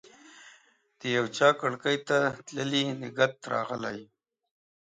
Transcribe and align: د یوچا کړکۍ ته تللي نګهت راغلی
د 0.99 1.01
یوچا 1.15 1.49
کړکۍ 1.61 1.97
ته 2.07 2.17
تللي 2.47 2.83
نګهت 3.01 3.35
راغلی 3.53 3.99